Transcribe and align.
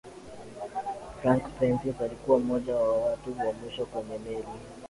frank 1.21 1.43
prentice 1.59 2.03
alikuwa 2.05 2.39
mmoja 2.39 2.75
wa 2.75 3.05
watu 3.09 3.35
wa 3.39 3.53
mwisho 3.53 3.85
kwenye 3.85 4.17
meli 4.17 4.47